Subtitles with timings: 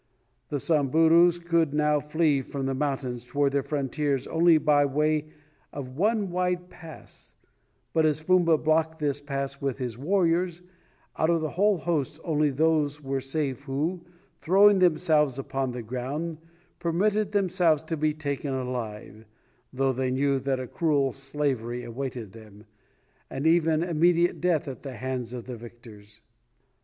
[0.49, 5.27] The Samburus could now flee from the mountains towards their frontiers only by way
[5.71, 7.35] of one wide pass,
[7.93, 10.63] but as Fumba blocked this pass with his warriors,
[11.19, 14.03] out of the whole host only those were safe who,
[14.39, 16.39] throwing themselves upon the ground,
[16.79, 19.25] permitted themselves to be taken alive,
[19.71, 22.65] though they knew that a cruel slavery awaited them,
[23.29, 26.21] or even immediate death at the hands of the victors.